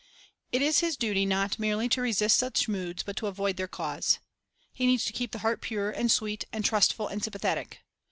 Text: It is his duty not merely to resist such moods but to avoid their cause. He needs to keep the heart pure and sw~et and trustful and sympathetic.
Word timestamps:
It 0.51 0.63
is 0.63 0.79
his 0.79 0.97
duty 0.97 1.27
not 1.27 1.59
merely 1.59 1.87
to 1.89 2.01
resist 2.01 2.37
such 2.37 2.67
moods 2.67 3.03
but 3.03 3.15
to 3.17 3.27
avoid 3.27 3.55
their 3.57 3.67
cause. 3.67 4.17
He 4.73 4.87
needs 4.87 5.05
to 5.05 5.13
keep 5.13 5.31
the 5.31 5.37
heart 5.45 5.61
pure 5.61 5.91
and 5.91 6.09
sw~et 6.11 6.43
and 6.51 6.65
trustful 6.65 7.07
and 7.07 7.23
sympathetic. 7.23 7.83